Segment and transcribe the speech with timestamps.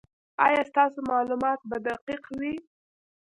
[0.45, 2.53] ایا ستاسو معلومات به دقیق وي؟